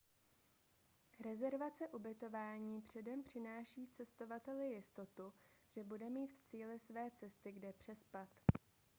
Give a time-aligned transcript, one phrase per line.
[1.19, 5.33] rezervace ubytování předem přináší cestovateli jistotu
[5.75, 8.29] že bude mít v cíli své cesty kde přespat